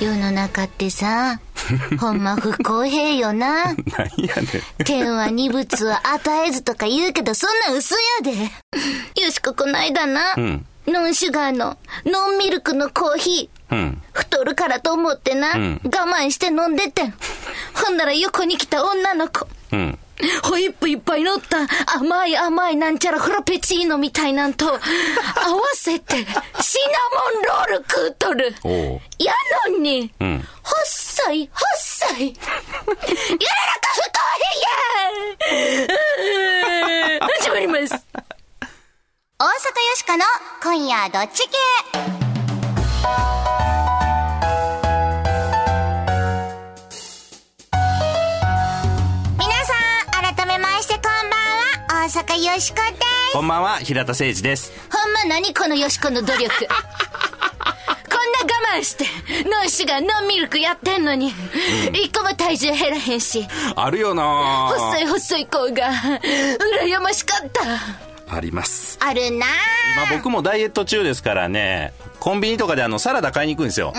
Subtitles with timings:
[0.00, 1.40] 世の中ってさ、
[2.00, 3.64] ほんま不公平よな。
[3.64, 4.42] なんやね
[4.80, 4.84] ん。
[4.84, 8.50] 天は二物は与えずとか言うけど、そんな嘘やで。
[9.22, 13.74] よしここないだな、んノンシュガーの、ノンミルクのコーヒー。
[13.74, 14.02] うん。
[14.12, 17.14] 太るからと思ってな、ん我慢して飲んでてん。
[17.74, 19.46] ほんなら横に来た女の子。
[19.72, 19.98] うん。
[20.44, 21.66] ホイップいっぱい乗った
[21.98, 24.80] 甘い甘いなんちゃらフラペチーノみたいなんと合わ
[25.74, 26.36] せてシナモ
[27.38, 28.54] ンロール食うとる。
[29.18, 29.32] や
[29.68, 30.44] のに、うん。
[30.62, 32.18] 細い細い。
[32.26, 33.08] 世の中
[33.94, 38.06] 不公平や 始まります。
[39.38, 39.52] 大阪よ
[39.96, 40.24] しかの
[40.62, 42.29] 今夜どっち系？
[52.60, 53.32] よしこです。
[53.32, 54.70] こんばんは、平田誠二です。
[54.92, 56.44] ほんま何このよしこの努力。
[56.44, 56.66] こんな
[58.74, 59.06] 我慢して、
[59.48, 61.32] ノンシュガー、ノンミルクやってんのに、
[61.94, 64.22] 一個も体重減らへんし、あるよな
[64.76, 65.90] 細い細い子が、
[66.84, 68.36] 羨ましかった。
[68.36, 68.98] あります。
[69.00, 69.46] あるな
[70.10, 73.92] 今僕もダイエット中ですからね、コンビニとかであのサラダ買いに行くんですよ。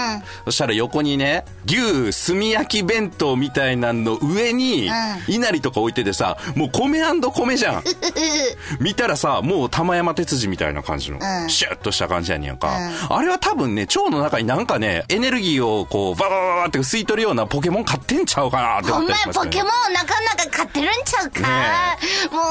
[0.45, 4.89] そしたら横にね、牛炭焼き弁当みたいなの上に、
[5.27, 7.83] いなりとか置いててさ、もう米米じゃん。
[8.79, 12.69] 見たらさ、もう玉山鉄人みたいな感じの、シュッとした感じやねんか。
[13.09, 19.45] あれは多分ね、腸の中になんかね、エネルギーをこう、ババババって吸い取るようなポケモン買ってんちゃうかなって思ったりしますね。
[19.45, 21.97] ポケモンなかなか買ってるんちゃうか、
[22.31, 22.41] も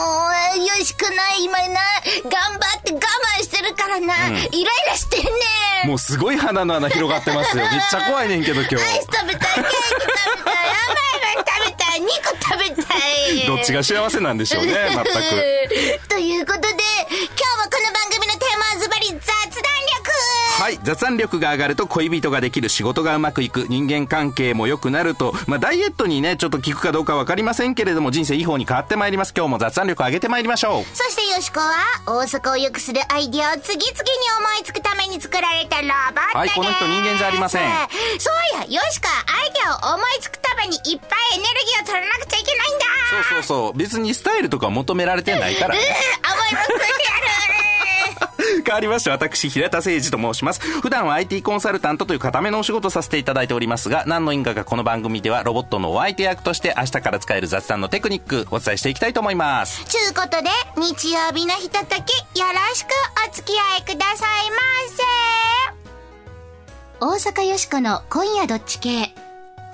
[0.57, 1.81] う、よしくない、今な、
[2.25, 2.99] 頑張って我
[3.39, 4.51] 慢してるからな、イライ
[4.89, 5.60] ラしてんねん。
[5.85, 7.65] もうすごい鼻の穴広がってますよ。
[7.71, 8.77] めっちゃ怖いねんけど今日。
[8.77, 10.87] アイス食べたい、ケーキ食べたい、甘
[11.21, 13.47] いもん食べたい、肉食べたい。
[13.47, 16.09] どっちが幸せなんでしょうね、全く。
[16.09, 16.69] ということで、
[20.71, 20.79] はい。
[20.85, 29.35] 雑談力が上がると恋人ができる仕事がうまくいく人間関係も良くなると、まあダイエットにね、ちょっと効くかどうかわかりませんけれども人生いい方に変わってまいります。
[29.37, 30.85] 今日も雑談力上げてまいりましょう。
[30.95, 31.75] そしてよしこは、
[32.07, 34.07] 大阪を良くするアイディアを次々に
[34.39, 36.37] 思いつくために作られたロボットです。
[36.37, 37.63] はいこの人人間じゃありません
[38.19, 43.79] そうや、よしこはアイデアを思いつくためにいっぱいエネルギーを取らなくちゃいけないんだそうそうそう。
[43.79, 45.75] 別にスタイルとか求められてないから。
[45.75, 47.01] うん、甘いもて
[48.71, 50.61] 変わりまして、私、平田誠二と申します。
[50.61, 59.85] 普段は IT コンサルタントという固めのお仕事をさせていただいておりますが、何の因果かこの番組ではロボットのお相手役として明日から使える雑談のテクニックお伝えしていきたいと思います。
[59.87, 61.99] ちゅうことで、日曜日のひととき、
[62.39, 62.91] よろしく
[63.29, 64.57] お付き合いくださいま
[67.19, 67.33] せ。
[67.33, 69.13] 大阪よしこの今夜どっち系。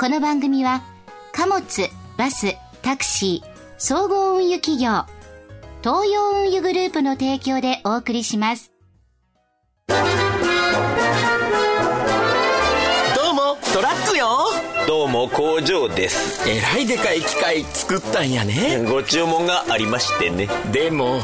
[0.00, 0.82] この番組は、
[1.32, 5.04] 貨物、バス、タクシー、総合運輸企業、
[5.82, 8.75] 東洋運輸グループの提供でお送りします。
[9.88, 9.94] ど
[13.30, 14.26] うもトラックよ。
[14.86, 16.48] どうも工場です。
[16.48, 18.84] えらいでかい機械作ったんやね。
[18.88, 20.48] ご注文がありましてね。
[20.72, 21.20] でも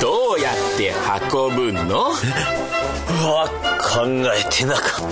[0.00, 0.92] どうやって
[1.32, 2.08] 運ぶの？
[2.08, 3.48] うわ
[3.80, 5.02] 考えてなか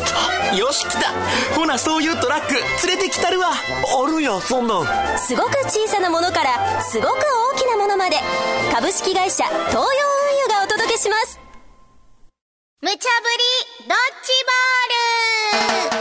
[0.55, 1.13] っよし来た。
[1.55, 2.55] ほなそういうトラック
[2.87, 3.51] 連れてきたるわ。
[3.51, 3.55] た
[4.05, 5.19] あるやそんなん。
[5.19, 7.15] すごく小さなものからすごく
[7.55, 8.17] 大きなものまで。
[8.73, 9.89] 株式会社東洋運輸
[10.49, 11.46] がお届けします
[12.83, 13.09] 無茶ぶり
[13.89, 15.97] ドッジボール。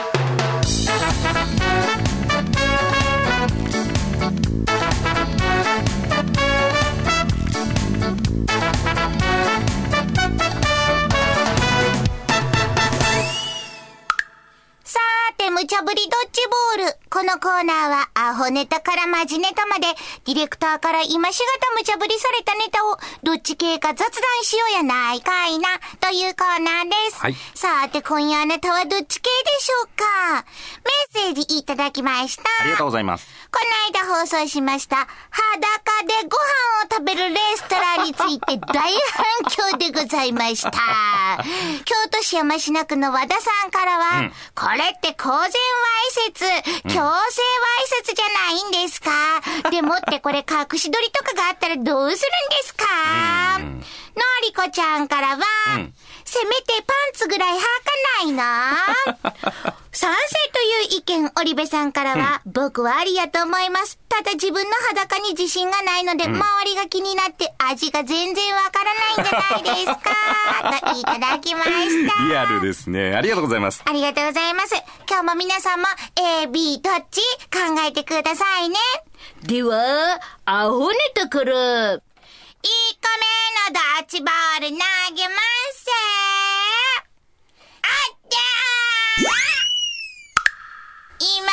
[14.83, 16.97] さーて、無茶ぶりドッボール。
[17.09, 19.87] このコーナーは、アホネタからマジネタまで、
[20.25, 24.13] ディレクターから今しがた無茶ぶりされたネタを、どっち系か雑談
[24.43, 25.69] しようやないかいな、
[25.99, 27.19] というコーナーです。
[27.21, 30.45] はいさて、今夜あなたはどっち系でしょうか?
[31.13, 32.43] メッセージいただきました。
[32.61, 33.27] ありがとうございます。
[33.51, 33.59] こ
[33.93, 36.37] の間放送しました、裸でご飯
[36.83, 40.71] を食べるレストランについて大反響でございました。
[41.85, 45.49] 京都市山科区の和田さんからは、これって公然わい
[46.11, 47.21] せつ、強制わい
[47.85, 49.09] せつじゃないんですか？
[49.71, 52.85] でもってこれ隠し撮りとかがあったらどうするんですか？
[53.59, 53.81] の
[54.43, 55.43] りこちゃんからは、
[56.25, 57.65] せめてパンツぐらい履か
[58.25, 63.97] ないな 賛成という意見、織部さんからは、僕はありやと思います。
[64.09, 72.23] ただ自分の裸に自信がないので、周りが気になって味が全然わからないんじゃないですか といただきました。
[72.25, 73.15] リアルですね。
[73.15, 73.83] ありがとうございます。
[73.85, 74.75] ありがとうございます。
[75.09, 75.87] 今日も皆さんも
[76.41, 78.77] A、B どっち考えてくださいね。
[79.43, 82.01] では、アホネタから。
[82.65, 83.09] 1個
[83.69, 84.75] 目のドッジボール投
[85.15, 85.35] げま
[85.71, 85.85] す
[91.19, 91.51] 今、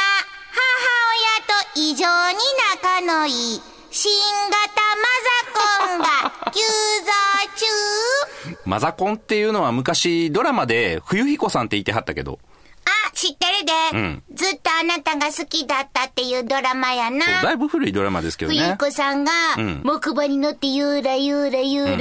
[0.51, 0.83] 母
[1.15, 2.39] 親と異常に
[2.75, 3.61] 仲のいい
[3.91, 4.11] 新
[4.51, 7.13] 型マザコンが急増
[7.57, 7.67] 中。
[8.65, 12.39] マザコンっていうのは昔ドラマで冬彦さんって言ってはったけど。
[12.85, 17.43] あ知ってるで、んずっとあなたが好きだったっていうドラマやな。
[17.43, 18.73] だいぶ古いドラマですけど冬ね。
[18.73, 21.97] 彦さんが、ん木馬に乗ってゆらゆらゆら、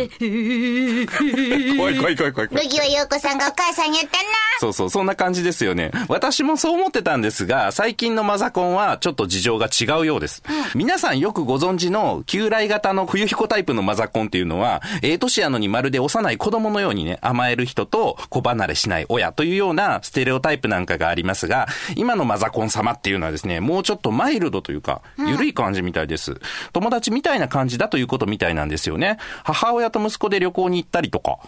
[1.78, 2.50] 怖い 怖い怖い怖い怖い。
[2.52, 4.24] 野際陽子さんがお母さんやったな。
[4.60, 5.92] そうそう、そんな感じですよね。
[6.08, 10.44] 私もそう思ってたんですが、最近のマザコンはちょっと事情が違うようです。
[10.76, 26.40] 皆さんよくご存知の旧来型の冬彦タイプのマザコンっていうのは、ええ年やのにまるで幼い子供のようにね、甘える人と子離れしない親というようなステレオタイプなんかがありますが、今のマザコン様っていうのはですね、もうちょっとマイルドというか、緩い感じみたいです。
[26.74, 29.18] 友達みたいな感じだということみたいなんですよね。
[29.44, 31.40] 母親と息子で旅行に行ったりとか、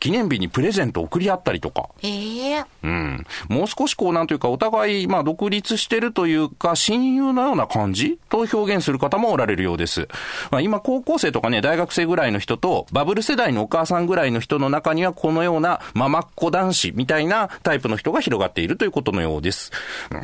[0.00, 2.08] 記念日にプレゼント送り合ったりとか、え
[2.52, 3.26] えうん。
[3.48, 10.08] もう少しこう、なんというか、お互い、まあ、独立してるというか、親友のような感じと表現する方もおられるようです。
[10.50, 19.70] まあ、今、高校生とかね、大学生ぐらいの人と、バブル世代のお母さんぐらいの人の中には、このような、ママっ子男子みたいなタイプの人が広がっているということのようです。
[20.10, 20.18] うー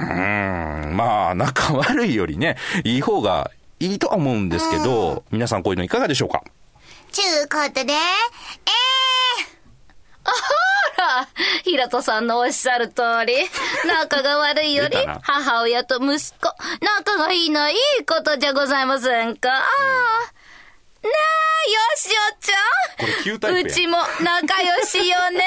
[0.90, 0.96] ん。
[0.96, 3.50] まあ、仲悪いよりね、いい方が
[3.80, 6.42] いいとは思うんですけど、皆さんこういうのいかがでしょうか？
[7.10, 7.96] ちゅうことで、え
[10.24, 10.32] ほ
[10.98, 11.28] ら、
[11.64, 13.34] 平戸さんのおっしゃる通り、
[13.86, 19.48] 仲が悪いより母親と息子、仲がいいのはいいことじゃございませんか？
[19.50, 22.52] ねえ、よしおち
[23.00, 23.58] これ旧タゃん。
[23.58, 25.44] イプやうちも仲良しよね。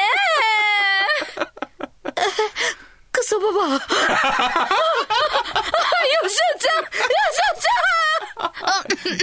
[3.15, 3.67] クソババア。
[3.67, 3.79] あよ
[6.27, 6.89] しおちゃんよ
[7.31, 7.63] しおち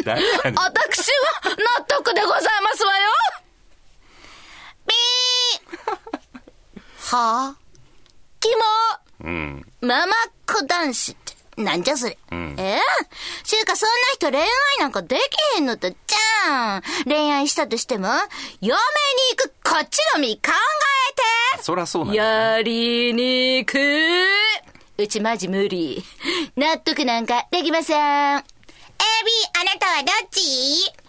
[0.08, 0.16] ゃん
[0.56, 3.10] あ私は納得でございますわよ。
[7.12, 7.56] はあ
[8.40, 9.66] キモうん。
[9.82, 10.16] ママっ
[10.46, 11.14] 子男子
[11.56, 12.18] なんじゃそれ。
[12.34, 12.80] んえ
[13.44, 14.46] ちゅうか、そんな人恋愛
[14.80, 16.82] なんかできへんのと、じゃん。
[17.04, 18.08] 恋愛したとしても、
[18.60, 18.76] 嫁に
[19.36, 20.50] 行くこっちの身考
[21.54, 22.14] えてそらそうな。
[22.14, 24.24] やりにくい。
[24.98, 26.02] うちマジ無理。
[26.56, 27.98] 納得なんかできません。
[27.98, 30.40] AB、あなたはどっち？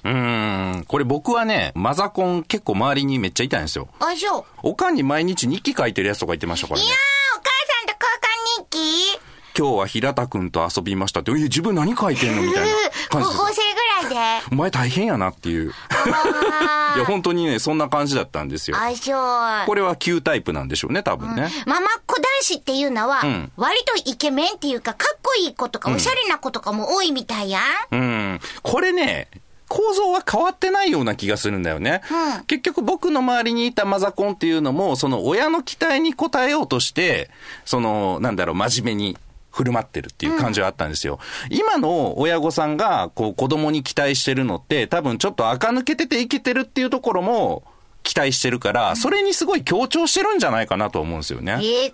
[0.03, 0.83] うーん。
[0.85, 3.87] これ僕はね、マザコン結構周りにめっちゃいたんですよ。
[3.99, 4.45] あ、そう。
[4.63, 6.95] おかんに毎日日記書いてるやつとか言ってましたからねいや。
[6.95, 6.97] ー、
[7.37, 9.19] お母さんと交換日記
[9.57, 12.73] 今日は平田くんと遊びましたって、え、自分何書いてんのみたいな
[13.09, 13.61] 高感じです校生
[14.09, 14.45] ぐらいで。
[14.51, 15.73] お前大変やなっていう。
[15.89, 18.77] あ いや、本当にね、そんな感じだったんですよ。
[18.77, 19.65] あ、そう。
[19.67, 21.51] これは旧タイプなんでしょうね、多分ね。
[21.65, 27.59] ママっ子男子っていうのは、ん割とイケメンっていうか、かっこいい子とか、おしゃれな子とかも多いみたいや
[27.91, 27.95] ん。
[27.95, 28.41] うん。
[28.63, 29.27] これね、
[29.69, 32.01] 構造は変わってないような気がするんだよね。
[32.11, 37.29] うん結局僕の周りにいたマザコンっていうのも、その親の期待に応えようとして、
[37.65, 39.17] その、なんだろう、真面目に
[39.53, 41.19] 振る舞ってるっていう感じはあったんですよ。
[41.49, 47.63] 今の親御さんが、こう、子供に期待してるのって、多分ちょっと垢抜けてていけてるっていうところも、
[48.01, 51.53] 期待してるから、それにすごい強調してるんじゃないかなと思うんですよね。
[51.61, 51.93] えー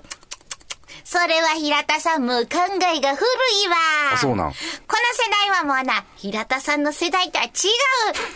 [1.11, 2.49] それは平田さんもう考
[2.95, 3.25] えが古
[3.65, 3.75] いわ。
[4.13, 4.55] あそうなんこの
[5.13, 7.47] 世代はもうな、平田さんの世代とは違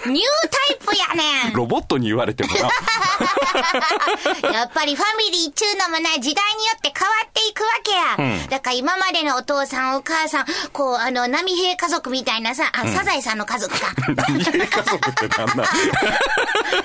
[0.08, 1.14] う、ニュータイプや
[1.46, 1.54] ねん。
[1.54, 2.60] ロボットに言われてもな。
[4.54, 8.15] やっぱりファミリーっちゅうのもな、時代によって変わっていくわけや。
[8.18, 13.94] うんだから今までのお父さんお母さん、こう、あの、波平家族みたいなさ、あ、サザエさんの家族か。
[14.15, 14.48] 何家
[14.84, 15.58] 族ってなん？
[15.58, 15.70] だ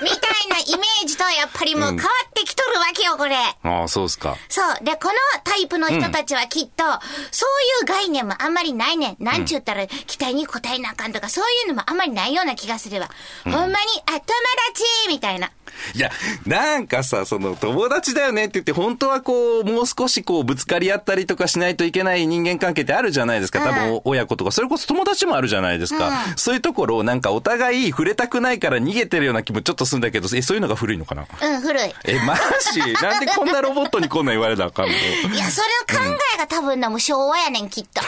[0.01, 3.35] みたいなイメージとやっぱりもう変わってきとるわけよ、これ。
[3.37, 4.35] ああ、そうですか。
[4.49, 4.77] そう。
[4.83, 6.83] で、このタイプの人たちはきっと、
[7.31, 9.23] そういう概念もあんまりないねん。
[9.23, 13.09] なんちゅったら、期待に応えなあかんとか、そういうのもあんまりないような気がするわ。
[13.45, 13.73] ほんまに、
[14.05, 15.51] あ、友達みたいな。
[15.95, 16.11] いや、
[16.45, 23.59] なんかさ、その、友達だよねって言って、本当はこう、もう少しこう、ぶつかり合ったりとかしないといけない人間関係ってあるじゃないですか。
[23.59, 26.11] 多分、親子とか、それこそ友達もあるじゃないですか。
[26.35, 31.25] そういうところをなんかお互い触れたくないから逃げてるような気もちょっとするんだけど、え、そういうのが古いのかな？
[31.41, 31.93] うん、古い。
[32.05, 32.35] え、マ
[32.73, 32.79] ジ？
[33.01, 34.93] なんでこんなロボットにこんなん言われなあかんの？
[34.93, 38.01] いや、それの考えが多分な、もう昭和やねん、きっと。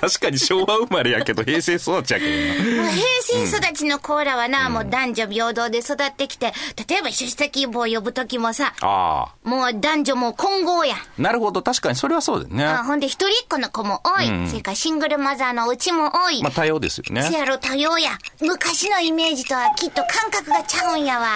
[0.00, 2.82] 確かに昭和生まれやけど、平成育ちやけどな。
[2.82, 6.52] もう平成育ちのコーラはな、もう男女平等で育ってきて、
[6.88, 9.48] 例えば出席簿を呼ぶときもさ、ああ。
[9.48, 10.96] もう男女もう混合や。
[11.18, 12.64] なるほど、確かにそれはそうだよね。
[12.64, 14.48] あほんで一人っ子の子も多い。
[14.48, 16.42] それからシングルマザーのうちも多い。
[16.42, 17.22] まあ、多様ですよね。
[17.22, 18.10] せやろ多様や。
[18.40, 21.26] 昔のイメージとはきっと感覚がちゃうんやわ。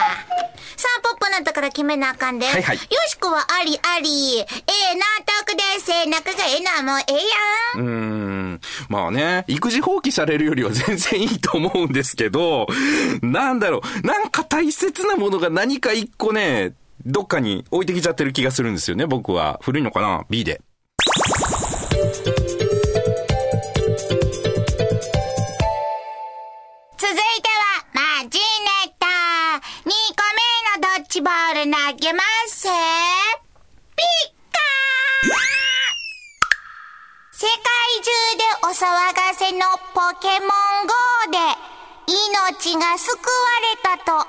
[0.76, 2.46] さあ、ポップなところ決めなあかんで。
[2.46, 4.38] はいはいよしこはありあり。
[4.38, 4.44] ええ
[4.94, 5.04] 納
[5.46, 6.08] 得です。
[6.08, 7.86] 仲がええな、もうええやん。
[7.86, 7.92] うー
[8.28, 8.31] ん。
[8.92, 12.66] まあね、育児放棄されるよりは全然いいと思うんですけど、
[13.22, 16.74] なんだろう、なんか大切なものが何か一個ね、
[17.06, 19.58] どっかに置いてきちゃってる気がするんですよね、僕は。
[19.62, 20.60] 古いのかな ?B で。
[20.98, 22.36] 続い
[27.06, 29.06] ては、マジネタ。
[29.86, 32.64] 2個目のドッジボール投げます。
[32.64, 32.68] ピ
[34.28, 34.31] ッ
[38.04, 38.10] で
[38.64, 38.82] お騒
[39.14, 39.60] がせの
[39.94, 41.38] ポケモン GO で
[42.08, 44.26] 命が救われたと感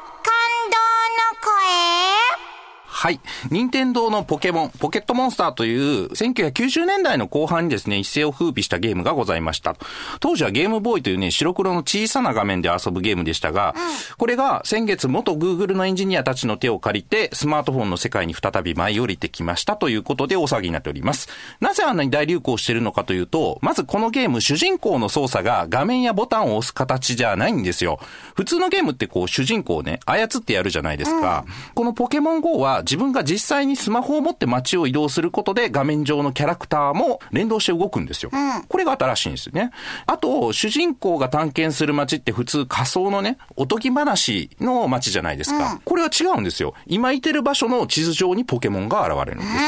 [0.70, 0.78] 動
[1.18, 2.53] の声。
[2.94, 3.20] はい。
[3.50, 9.76] 任天堂のポケモン、ポケットモンスターという1990年代の後半にですね、一世を風靡したゲームがございました。
[10.20, 13.74] 当時はゲームボーイというね、白黒の小さな画面で遊ぶゲームでしたが、
[14.18, 21.30] これが先月元 Google のエンジニアたちの手を借りて、スマートフォンの世界に再び舞い降りてきましたということで大騒ぎになっております。
[21.60, 28.00] なぜあんなに大流行しているのかというと、まずこのゲーム、主人公の操作が画面やボタンを押す形じゃないんですよ。
[28.36, 31.44] 普通のゲームってこう、主人公をね、操ってやるじゃないですか。
[31.74, 38.32] このポケモン GO は自分が実際にスマホを持って街を移動することで画面上のキャラクターも連動して動くんですよ。
[38.68, 39.72] これが新しいんですよね。
[40.06, 45.80] あと、主人公が探検する街って普通仮想のね、おとぎ話の街じゃないですか。
[45.84, 46.74] これは違うんですよ。
[46.86, 49.60] 今いてる場所の地図上にポケモンが現れるんですよ。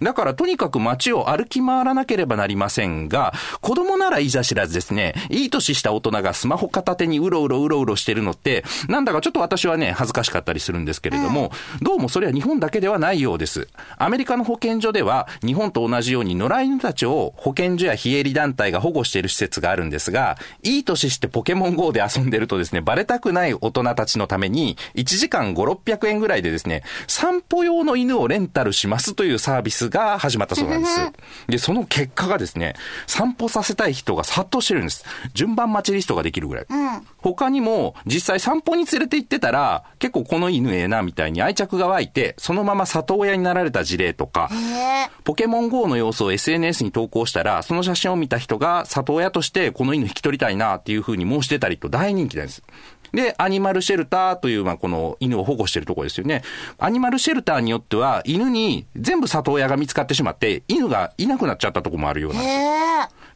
[0.00, 13.68] だからとにかく街を歩き回らなければなりませんが、子供ならいざ知らずですね、いい年した大人がスマホ片手にうろうろうろうろしてるのって、なんだかちょっと私はね、恥ずかしかったりするんですけれども、どうもそれは日本だけではないようです。
[13.98, 31.00] アメリカの保健所では、日本と同じように野良犬たちを保健所や非営利団体が保護している施設があるんですが、いい年してポケモン GO で遊んでるとですね、バレたくない大人たちのために、1時間5、600円ぐらいでですね、散歩用の犬をレンタルしますというサービスが始まったそうなんです。
[31.48, 32.74] で、その結果がですね、
[33.06, 35.04] 散歩させたい人が殺到してるんです。
[35.34, 36.66] 順番待ちリストができるぐらい。
[37.18, 44.50] 他にも、実際散歩に連れて行ってたら、結構この犬ええなみたいに愛着が湧いて、そのまま里親になられた事例とか、
[45.24, 52.62] ポケモン GO の様子を SNS に投稿したら、その写真を見た人が里親としてこの犬引き取りたいなっていう風に申し出たりと大人気なんです。
[53.12, 56.42] で、アニマルシェルターという、まあ、この犬を保護してるところですよね。
[56.78, 62.54] アニマルシェルターによっては、犬に全部里親が見つかってしまって、犬がいなくなっちゃったところもあるようなんです。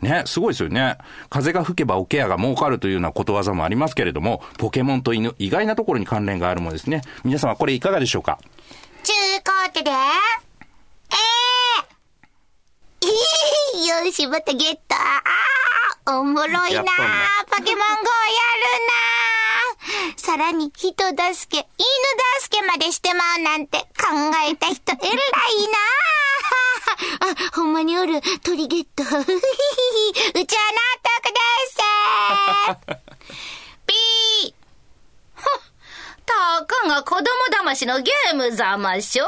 [0.03, 0.99] えね、すごいですよね。
[1.31, 7.01] 風が吹けばおケアが儲かるというようなことわざもありますけれども、ポケモンと犬、意外なところに関連があるものですね。
[7.25, 8.39] 皆様これいかがでしょうか？
[9.03, 9.95] ちゅうことで、え
[13.03, 14.81] えー、よし、またゲット。
[16.07, 16.85] おもろいなポケモン GO やる
[17.73, 19.14] な
[20.17, 21.87] さらに、人助け、犬
[22.41, 23.85] 助けまでしてまうなんて考
[24.49, 25.79] えた人、偉いな
[27.51, 29.03] あ、ほんまにおる、鳥ゲット。
[29.05, 29.27] うちは納
[31.03, 31.41] 得で
[31.71, 31.79] す。
[33.87, 34.55] ピー
[36.27, 37.25] たかが子供
[37.71, 39.27] 騙しのゲームざましょ。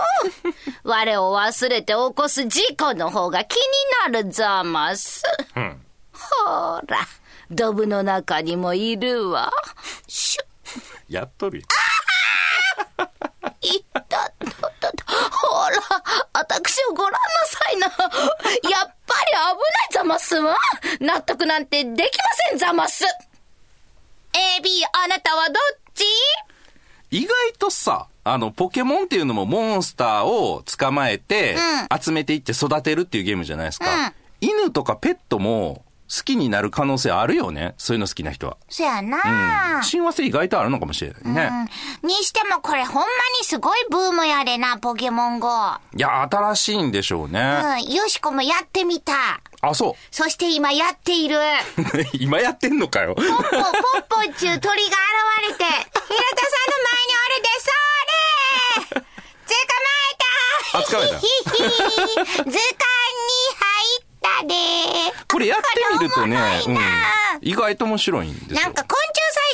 [0.85, 5.23] 我を忘れて起こす事故の方が気になるざます。
[6.13, 7.07] ほら、
[7.51, 9.53] ドブの中にもいるわ。
[10.09, 10.46] シュッ
[11.09, 11.65] やっとるよ。
[13.63, 14.61] いったとと
[14.93, 15.05] と。
[15.31, 15.77] ほら、
[16.33, 17.87] 私をご覧なさいな。
[18.71, 20.57] やっぱり危ないざますわ。
[21.01, 23.05] 納得なんてできませんざます。
[24.33, 25.57] A、B、あなたはどっ
[25.95, 26.05] ち？
[27.11, 31.57] 意外とさ、あの、ポケモンっていうのもモンスターを捕まえて、
[32.01, 34.13] 集めていって育てるっていうゲームじゃないですか。
[34.41, 37.75] 犬とかペットも好きになる可能性あるよね。
[37.79, 38.57] そういうの好きな人は。
[38.69, 41.69] そやな、親和性意外とあるのかもしれないね。
[42.03, 42.09] うん。
[42.09, 43.03] にしてもこれほんま
[43.39, 45.49] にすごいブームやでな、ポケモン GO。
[45.97, 47.61] いや、新しいんでしょうね。
[47.85, 47.93] うん。
[47.93, 49.41] よしこもやってみた。
[49.61, 51.37] あ、そそして今やっている。
[51.37, 51.41] う。
[52.19, 53.15] 今やってんのかよ。
[53.15, 54.97] ポッポ、ポッポっちゅう鳥が
[55.43, 56.07] 現れて、平田さんの
[56.85, 59.07] 前におるで、 それ
[59.47, 62.53] 捕まえたあ捕まえた図鑑に
[63.57, 63.66] 入
[64.43, 64.55] で
[65.29, 65.65] これやって
[65.99, 66.79] みるとね、うん。
[67.43, 68.61] 意外と面白いんですよ。
[68.61, 68.97] なんか昆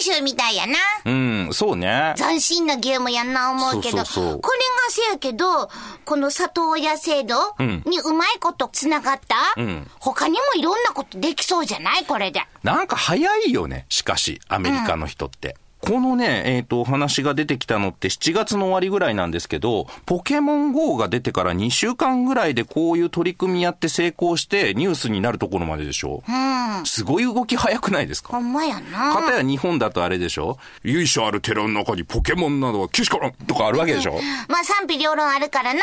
[0.00, 0.74] 虫採集みたいやな。
[1.04, 2.14] うん、そうね。
[2.16, 5.68] 斬新なゲームやんな思うけど、そうそうそうこれがせやけど、
[6.04, 12.04] この里親制度んにうまいこと繋がった、うん他にもいろんなことできそうじゃない？
[12.04, 12.42] これで。
[12.62, 15.56] なんか早いよね、しかし、アメリカの人って。
[15.84, 26.22] このね、えっ、と、お話が出てきたのって7月の終わりぐらいなんですけど、ポケモン GO が出てから2週間ぐらいでこういう取り組みやって成功してニュースになるところまででしょ？
[26.28, 26.32] う
[26.82, 26.86] ん。
[26.86, 28.28] すごい動き早くないですか？
[28.34, 29.12] ほんまやな。
[29.12, 30.56] かたや日本だとあれでしょ？
[30.84, 34.20] 由緒ある寺の中にポケモンなどはけしからんとかあるわけでしょ？
[34.48, 35.80] まあ賛否両論あるからな、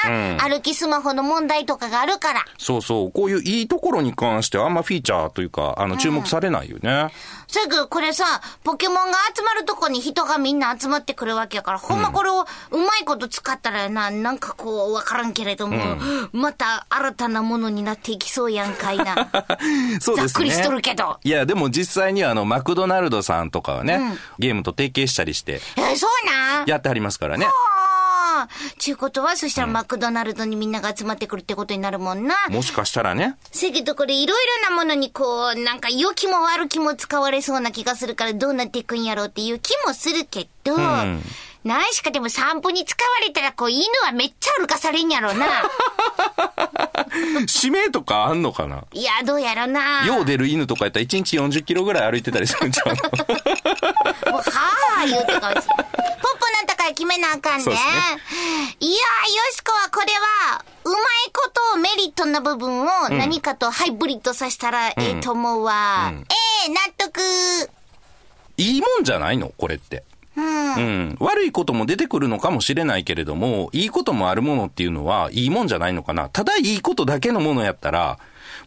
[0.47, 2.45] 歩きスマホの問題とかがあるから。
[2.57, 3.11] そうそう。
[3.11, 7.09] こういういいところに関してはあんまフィーチャーというか、あの、注目されないよね。
[7.47, 8.23] そやけどこれさ、
[8.63, 15.97] ポケモンが集まるとこに人がみんな集まってくるわけやから、ほんまこれをうまいこと使ったらな、なんかこう、わからんけれども、
[16.31, 19.15] また新たなものになっていきそうやんかいな。
[19.99, 20.23] そうですね。
[20.23, 21.17] ざっくりしとるけど。
[21.23, 26.65] いや、でも実際にはあの、マクドナルドさんとかはね、ゲームと提携したりして、え、そうなん？
[26.67, 27.45] やってはりますからね。
[27.45, 27.49] あ
[28.77, 32.35] ちゅうことは、そしたらマクドナルドにみんなが集まってくるってことになるもんな。
[32.49, 33.35] もしかしたらね。
[33.51, 41.21] せやけどこれいろいろなものにこう、なんか良きも悪きも使われそうな気がするからどうなっていくんやろうっていう気もするけど、ん
[41.65, 45.45] 何しかでも散歩に使われたらこう犬はめっちゃ歩かされんやろな。
[47.61, 48.85] 指名とかあんのかな？
[48.93, 50.05] いや、どうやろな。
[50.05, 52.95] よう出る犬とかやったら1日40キロぐらい歩いてたりするんちゃうの？
[54.31, 55.63] もう、はぁ、言うてかもしれん。
[55.63, 56.48] ポッポなんだから
[56.99, 57.63] 決めなあかんね。
[57.63, 57.91] そうですね
[58.81, 58.99] いやー、よ
[59.53, 60.07] しこはこれ
[60.51, 60.99] は、うまい
[61.31, 66.11] ことをメリットな部分を何かとハイブリッドさせたらええと思うわ。
[66.11, 66.17] え
[66.67, 67.21] え納得。
[68.57, 69.53] いいもんじゃないの？
[69.57, 70.03] これって。
[70.35, 71.17] うん。
[71.21, 76.27] 悪いことも出てくるのかもしれないけれども、いいこともあるものっていうのは、いいもんじゃないのかな？
[76.27, 78.19] ただいいことだけのものやったら、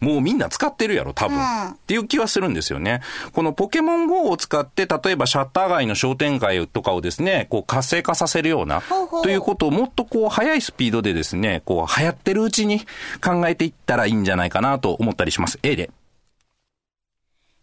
[0.03, 1.39] もうみんな使ってるやろ、多分。
[1.39, 3.01] っていう気はするんですよね。
[3.31, 12.81] このポケモン GO を使って、例えばシャッター街の商店街とかをですね、こう活性化させるような、ほうほうということをもっとこう速いスピードでですね、こう流行ってるうちに
[13.23, 15.57] 考えていったらいいんじゃないかなと思ったりします。
[15.63, 15.89] A で。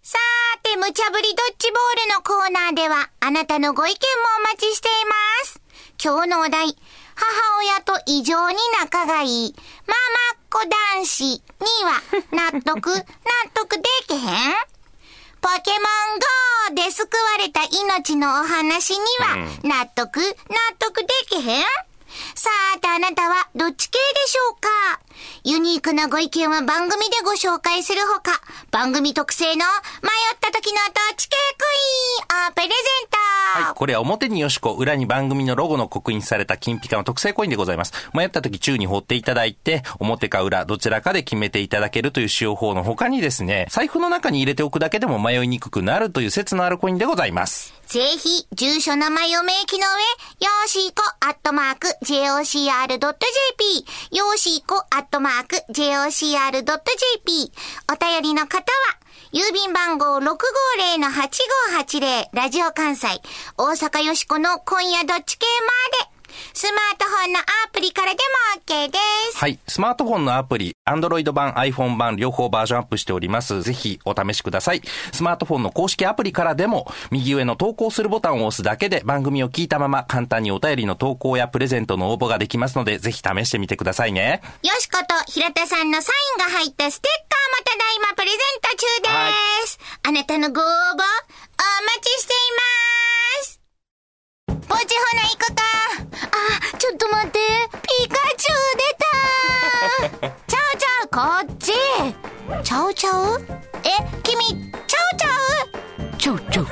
[0.03, 3.99] さーて、無茶ぶりドッジボールのコーナーでは、あなたのご意見も
[4.39, 5.61] お待ちしています。
[6.03, 6.75] 今日のお題、
[7.15, 9.55] 母親と異常に仲がいい、
[9.87, 9.95] マ
[10.35, 10.59] マっ子
[10.97, 11.41] 男子に
[11.85, 12.03] は、
[12.53, 13.03] 納得、納
[13.55, 14.55] 得できへん？
[15.41, 20.27] ポケモン GO で救われた命のお話には、納得、納
[20.79, 21.65] 得できへん？
[22.35, 24.69] さーてあなたはどっち系でしょうか？
[25.45, 28.41] ユニークなご意見は番組でご紹介するほか、
[28.71, 29.65] 番組特製の迷っ
[30.41, 31.65] た時のどっち系ク
[32.33, 32.77] イーンをプレゼン
[33.11, 33.75] ト、はい。
[33.75, 37.93] これは表によしこ、裏に番組のロゴの刻印された金ピカの特製コインでございます。
[38.15, 47.75] 迷った時宙に放っていただいて、表か裏、どちらかで決めていただけるという使用法の他にですね、財布の中に入れておくだけでも迷いにくくなるという説のあるコインでございます。
[47.87, 53.05] ぜひ、住所名前を明記の上、よーしーこ、アットマーク、jocr.jp、
[54.17, 57.53] よーしーこ、アットマーク、jocr.jp、
[57.93, 58.65] お便りの方は、
[59.33, 63.09] 郵便番号650-8580、ラジオ関西、
[63.59, 65.47] 大阪よしこの今夜どっち系
[66.03, 66.11] まで、
[66.53, 68.19] スマートフォンのアプリからで
[68.57, 68.99] も OK で
[69.33, 69.39] す。
[69.39, 69.59] はい。
[69.67, 73.63] スマートフォンのアプリ、Android 版、iPhone 版、両方バージョンアップしております。
[73.63, 74.83] ぜひお試しください。
[75.13, 84.43] スマートフォンの公式アプリからでも、右上の投稿するボタンを押すだけで番組を聞いたまま簡単にお便りの投稿やプレゼントの応募ができますので、ぜひ試してみてくださいね。
[84.63, 88.87] よしこと平田さんのサインが入ったステッカーもただいまプレゼント中
[89.63, 89.79] です。
[90.03, 93.61] あなたのご応募、お待ちしています。
[94.69, 96.10] ポチほな行くか。
[101.21, 101.73] こっち。
[102.65, 103.39] ちゃうちゃう
[103.85, 103.91] え、
[104.23, 104.43] 君、
[104.87, 105.29] ちゃうちゃ
[106.15, 106.67] うちゃうちゃう。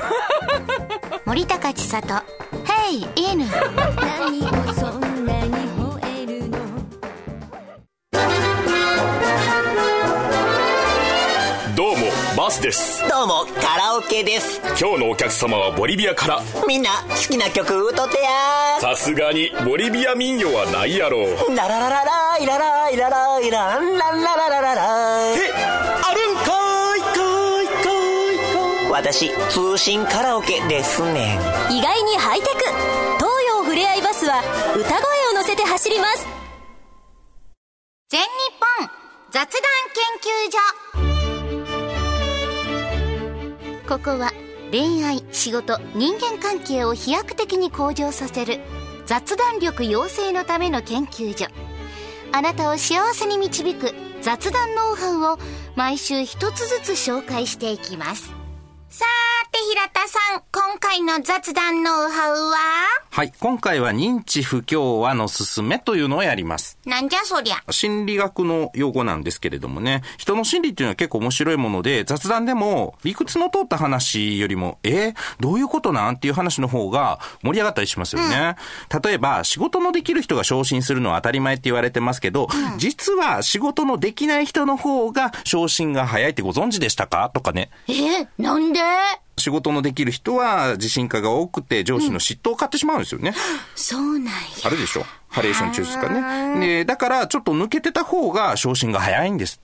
[1.23, 2.07] 森高千里。
[2.65, 3.45] ヘイ、犬。
[3.45, 5.78] 何をそんなに
[12.49, 13.07] バスです。
[13.07, 14.59] どうもカラオケです。
[14.69, 16.41] 今日のお客様はボリビアから。
[16.67, 27.93] みんな好きな曲歌ってやさすがにボリビア民謡はないやろララララライラライラライランランラララララえあるんかいかいか
[28.33, 31.37] いか私通信カラオケですね。
[31.69, 32.63] ん意外にハイテク。
[33.17, 34.41] 東洋ふれあいバスは
[34.75, 34.97] 歌声
[35.33, 36.27] を乗せて走ります。
[38.09, 38.27] 全日
[38.79, 38.89] 本
[39.29, 39.53] 雑談研
[40.97, 41.08] 究所
[43.89, 44.31] ここは
[44.69, 48.59] 恋愛仕事人間関係を飛躍的に向上させる
[49.07, 51.47] 雑談力養成のための研究所。
[52.31, 55.39] あなたを幸せに導く雑談ノウハウを
[55.75, 58.38] 毎週一つずつ紹介していきます。
[58.99, 62.57] さーて平田さん今回の雑談ノウハウは？
[63.11, 63.31] はい。
[63.39, 66.77] 今回は認知不協和のすすめというのをやります。
[66.85, 67.63] なんじゃそりゃ。
[67.71, 75.15] 心理学の用語なんですけれどもね、人の心理っていうのは結構面白いもので、雑談でも理屈の通った話よりも、えー？
[75.39, 76.15] どういうことなん？
[76.15, 78.57] っていう話の方が盛り上がったりしますよね。
[79.01, 87.31] 例えば、仕事のできる人が昇進するのは当たり前って言われてますけど、実は仕事のできない人の方が昇進が早いってご存知でしたか？
[87.33, 87.69] とかね。
[87.87, 88.88] えなんで？
[89.37, 93.33] 仕事のできる人は自信家が多くて上司の嫉妬を買ってしまうんですよね。
[93.75, 96.59] そうなんやあるでしょハレーション中ですかね。
[96.59, 99.61] で、だからちょっと抜けてた方が昇進が早いんです。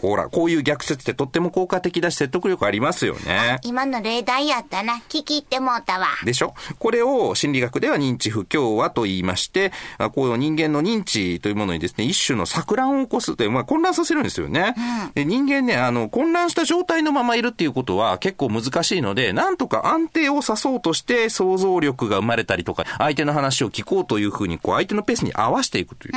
[0.00, 3.58] ほら、こういう逆説ってとっても効果的だし説得力ありますよね。
[3.64, 4.94] 今の例題やったな。
[5.08, 6.06] 聞き入ってもうたわ。
[6.24, 6.54] でしょ？
[6.78, 14.76] これを心理学では認知不協和と言いまして、あこう人間の認知というものにですね、一種の錯乱を起こすという、まあ混乱させるんですよね。
[15.14, 26.14] で人間ね、あの、混乱した状態のままいるっていうことは結構難しいので、なんとか安定をさそうとして想像力が生まれたりとか、相手の話を聞こうというふうに、こう相手のペースに合わせていくという。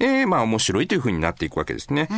[0.00, 2.08] えーまあ面白いというふうになっていくわけですね。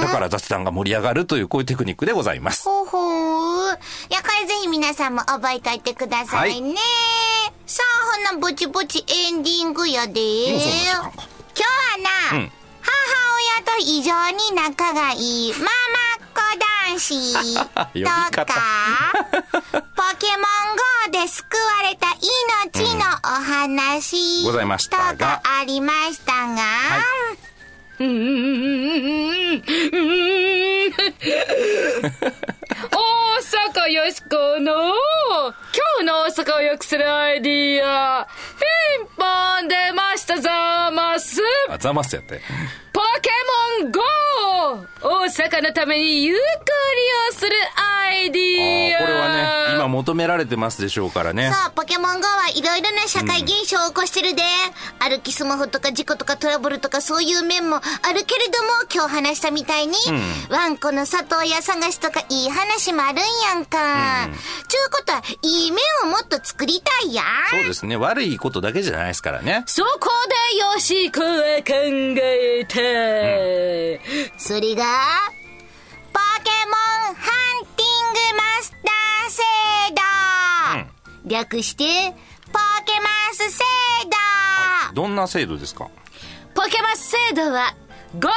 [0.00, 2.64] だから雑談が盛り上がるというこういうテクニックでございます。
[2.64, 3.78] ほうほう。
[4.10, 6.76] いや、これぜひ皆さんも覚えておいてくださいね。
[7.66, 7.82] さ
[8.28, 10.12] あ、ほな、ぼちぼちエンディングやで。
[10.14, 12.52] 今日はな、うん
[12.84, 12.90] 母
[13.62, 15.68] 親と非常に仲がいいママっ
[16.34, 16.40] 子
[16.90, 17.54] 男子
[18.02, 18.54] と方か、
[19.32, 20.81] ポケモン GO
[21.22, 22.08] で救われた
[22.74, 26.62] 命のお話、ございましたがとかありましたが、
[28.00, 29.62] うーんうーん
[32.90, 32.98] 大
[33.84, 35.04] 阪よしこの今
[36.00, 38.26] 日の大阪を良くするアイディア
[38.58, 39.24] ピンポ
[39.64, 42.40] ン出ましたざますあ、ざますやって。
[42.92, 43.30] ポケ
[43.82, 44.00] モン GO!
[45.02, 46.44] 大阪のためにゆっくり
[47.30, 47.71] をするアイディアこれ
[49.82, 51.52] はね、今求められてますでしょうからね。
[51.52, 54.42] そう、ポケモン GO はいろいろな社会現象を起こしてるで。
[54.98, 57.80] 歩きスマホとか事故とかトラブルとかそういう面もあ
[58.12, 59.94] るけれども、今日話したみたいに、
[60.48, 64.28] ワンコの里親探しとかいい話もあるんやんか。
[64.68, 67.26] ちゅうことは、いい面をもっと作りたいやん。
[67.50, 67.96] そうですね。
[67.96, 69.64] 悪いことだけじゃないですからね。
[69.66, 70.08] そこ
[70.52, 71.26] でよしこは
[71.66, 71.72] 考
[72.22, 72.76] えた、
[74.38, 74.84] それが、
[76.12, 76.81] ポケモン
[81.24, 83.64] 略して、ポケマス制
[84.90, 85.88] 度、どんな制度ですか？
[86.54, 87.74] ポケマス制度は
[88.18, 88.28] 55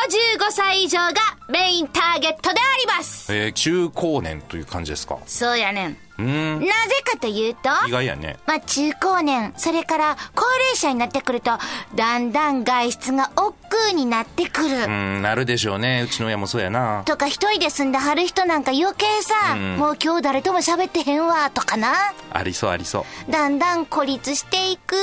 [0.52, 1.14] 歳以上が
[1.50, 3.34] メインターゲットであります。
[3.34, 5.18] えー、中高年という感じですか？
[5.26, 5.98] そうやねん。
[6.18, 6.26] な
[6.58, 8.38] ぜかというと、意外やね。
[8.46, 11.52] まあ、中高年、それから高齢者になってくると、
[11.96, 13.54] だんだん外出が億
[13.90, 14.68] 劫になってくる。
[14.68, 16.04] うーん、なるでしょうね。
[16.06, 17.04] うちの親もそうやな。
[17.06, 22.14] とか一人で住んではる人なんか余計さ、もう今日誰とも喋ってへんわ、とかな。
[22.32, 23.32] ありそうありそう。
[23.32, 24.96] だんだん孤立していく。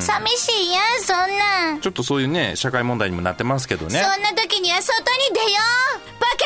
[0.00, 1.80] 寂しいやん、そんなん。
[1.80, 3.98] ちょっとそういうね、社会問題にもなってますけどね。
[4.00, 5.46] そんな時には外に出よ
[5.96, 6.44] うポケ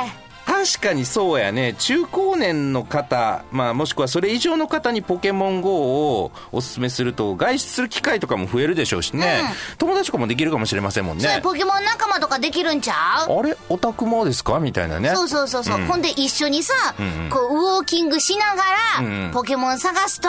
[0.00, 1.74] モン GO で確かにそうやね。
[1.78, 9.42] 中高年の方、まあもしくはそれ以上の方にポケモン GO をおすすめすると、外出する機会とかも増えるでしょうしね。
[9.78, 11.40] 友達とかもできるかもしれませんもんね。
[11.42, 13.38] ポケモン仲間とかできるんちゃう？
[13.38, 13.56] あれ？
[13.68, 14.60] オタクもですか？
[14.60, 15.10] みたいなね。
[15.14, 16.74] そうそうそうそう、ほんで一緒にさ、
[17.30, 18.62] こうウォーキングしなが
[19.02, 20.28] ら、ポケモン探すと、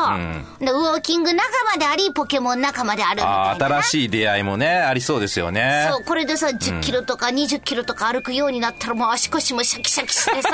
[0.60, 5.88] でウォーキング仲間でありポケモン仲間であるみたいな新しい出会いもね、ありそうですよね。
[5.92, 10.50] そうこれでさ10キロとか20キロとか歩くようになったらもう足腰もシャキシャキしてさ。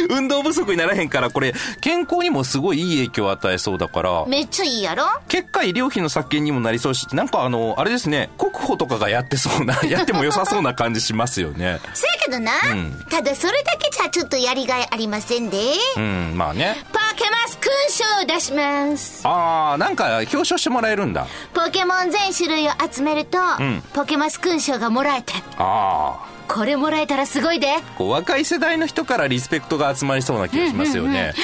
[0.10, 5.04] 運動不足にならへんから、これ、健康にもすごいいい影響を与えそうだから、めっちゃいいやろ？
[5.28, 11.80] 結果医療費の削減にもなりそうし、なんかあの、あれですね、国保とかがやってそうな、 やっても良さそうな感じしますよね。
[11.94, 12.52] せやけどな、
[13.10, 15.58] ただそれだけじゃちょっとやりがいありませんで、
[15.96, 16.76] うん、まあね。
[16.92, 17.70] ポケマス勲
[18.18, 19.20] 章を出します。
[19.24, 21.26] あー、なんか表彰してもらえるんだ。
[21.54, 23.38] ポケモン全種類を集めると、
[23.94, 25.32] ポケマス勲章がもらえて。
[25.58, 26.14] あ
[26.48, 27.96] これもらえたらすごいでー。
[27.96, 31.34] こう若い世代の人からリスペクトが集まりそうな気がしますよね。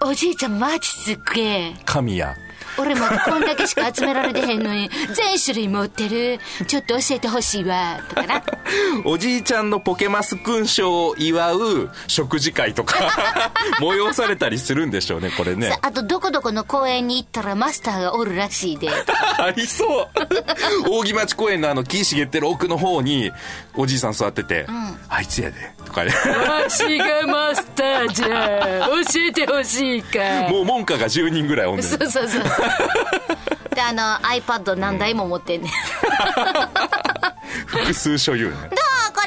[0.00, 2.34] おじいちゃんマジすっげえ神谷。
[2.80, 6.38] 俺まだこんだけしか集められてへんのに全種類持ってる。
[6.66, 8.00] ちょっと教えてほしいわ。
[8.08, 8.42] とかな。
[9.04, 12.96] おじいちゃんのポケマス勲章を祝う食事会とか、
[13.80, 15.76] 催されたりするんでしょうね、これね。
[15.82, 18.88] あとどこどこの公園に行ったらマスターがおるらしいで。
[19.38, 20.08] ありそう。
[20.90, 23.32] 扇町公園のあの木茂ってる奥の方に、
[23.74, 24.66] おじいさん座ってて、
[25.08, 25.56] あいつやで、
[25.90, 26.12] とかね。
[26.48, 28.86] わしがマスターじゃ。
[28.86, 30.48] 教えてほしいか。
[30.48, 31.84] もう門下が10人ぐらいおんねん。
[31.84, 32.42] そうそうそう。
[33.74, 35.72] であの iPad 何台も持ってんねん。
[37.66, 38.54] 複数所有ね。
[38.54, 38.76] どうこ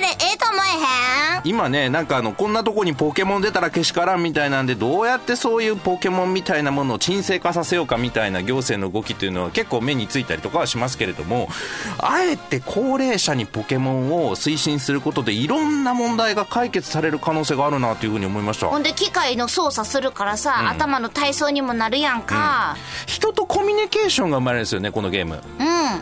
[0.03, 1.41] れええと思えへん？
[1.45, 11.49] 今ね、なんかあの、こんなとこにポケモン出たらけしからんみたいなんで、どうやってそういうポケモンみたいなものを沈静化させようかみたいな行政の動きっていうのは結構目についたりとかはしますけれども、
[11.97, 18.67] あえて高齢者にポケモンを推進することでいろんな問題が解決される可能性があるなというふうに思いました。
[18.67, 25.41] ほんで機械の操作するからさ、頭の体操にもなるやんか、人とコミュニケーションが生まれるんですよねこのゲーム、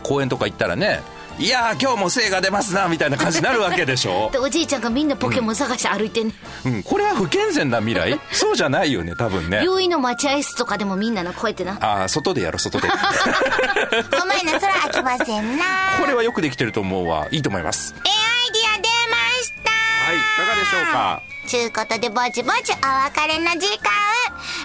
[0.02, 1.02] 公園とか行ったらね
[1.38, 4.30] いやー今日も精が出ますなみたいな感じになるわけでしょ？
[4.32, 8.20] でおじいちゃんがみんなポケモン探して歩いてんねん、うんこれは不健全な未来？
[8.32, 9.62] そうじゃないよね多分ね。
[9.64, 11.78] 病院の待合室とかでもみんなのこうやってな。
[11.80, 12.88] ああ外でやろ外で。
[14.18, 15.64] ごめんなそれ飽きませんな。
[16.00, 17.26] これはよくできてると思うわ。
[17.30, 17.94] いいと思います。
[18.04, 21.22] ええアイディア出まがでしょうか？
[21.46, 24.11] ちゅうことで、ぼちぼちお別れの時間。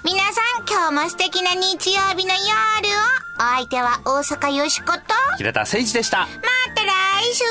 [0.07, 2.47] 皆さん、今日も素敵な日曜日の夜を。
[3.39, 5.01] お相手は大阪よしこと。
[5.37, 6.25] 平田誠一でしたま
[6.73, 6.89] た来
[7.35, 7.43] 週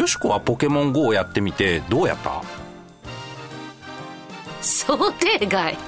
[0.00, 2.42] よしこはポケモン GO をやってみてどうやった？
[4.62, 5.76] 想定外。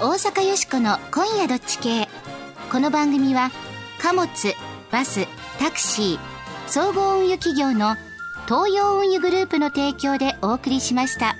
[0.00, 2.08] 大阪よしこの今夜どっち系
[2.72, 3.50] この番組は
[4.00, 4.26] 貨物
[4.90, 6.18] バスタクシー
[6.66, 7.96] 総合運輸企業の
[8.50, 11.36] 東洋運輸グループの提供でお送りしました。